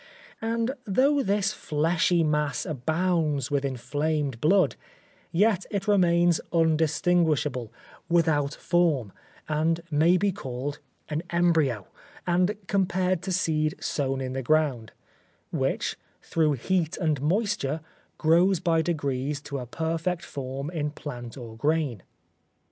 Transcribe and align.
And 0.41 0.71
though 0.83 1.21
this 1.21 1.53
fleshy 1.53 2.23
mass 2.23 2.65
abounds 2.65 3.51
with 3.51 3.63
inflamed 3.63 4.41
blood, 4.41 4.75
yet 5.31 5.67
it 5.69 5.87
remains 5.87 6.41
undistinguishable, 6.51 7.71
without 8.09 8.55
form, 8.55 9.13
and 9.47 9.81
may 9.91 10.17
be 10.17 10.31
called 10.31 10.79
an 11.07 11.21
embryo, 11.29 11.85
and 12.25 12.57
compared 12.65 13.21
to 13.21 13.31
seed 13.31 13.75
sown 13.79 14.21
in 14.21 14.33
the 14.33 14.41
ground, 14.41 14.91
which, 15.51 15.95
through 16.23 16.53
heat 16.53 16.97
and 16.97 17.21
moisture, 17.21 17.81
grows 18.17 18.59
by 18.59 18.81
degrees 18.81 19.39
to 19.41 19.59
a 19.59 19.67
perfect 19.67 20.25
form 20.25 20.71
in 20.71 20.89
plant 20.89 21.37
or 21.37 21.55
grain. 21.55 22.01